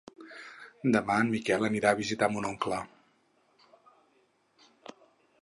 Demà 0.95 1.17
en 1.25 1.29
Miquel 1.33 1.67
anirà 1.69 1.91
a 1.91 1.99
visitar 1.99 2.31
mon 2.37 2.49
oncle. 2.53 2.81